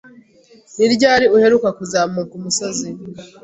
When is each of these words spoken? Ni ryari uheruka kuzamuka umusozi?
Ni 0.77 0.87
ryari 0.93 1.25
uheruka 1.35 1.69
kuzamuka 1.77 2.31
umusozi? 2.39 2.89